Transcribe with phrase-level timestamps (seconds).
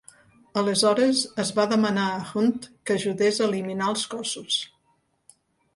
[0.61, 4.59] Aleshores es va demanar a Hunt que ajudés a eliminar els cossos.